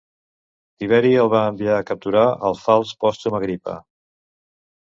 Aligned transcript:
Tiberi 0.83 1.11
el 1.25 1.29
va 1.33 1.41
enviar 1.51 1.75
a 1.81 1.85
capturar 1.91 2.25
al 2.49 2.57
fals 2.63 2.95
Pòstum 3.07 3.39
Agripa. 3.41 3.77